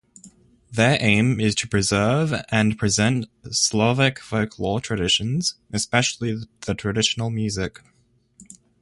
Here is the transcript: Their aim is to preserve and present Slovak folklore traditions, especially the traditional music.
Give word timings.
Their 0.71 0.97
aim 0.99 1.39
is 1.39 1.53
to 1.53 1.67
preserve 1.67 2.33
and 2.49 2.75
present 2.75 3.27
Slovak 3.51 4.17
folklore 4.17 4.81
traditions, 4.81 5.57
especially 5.71 6.39
the 6.61 6.73
traditional 6.73 7.29
music. 7.29 7.81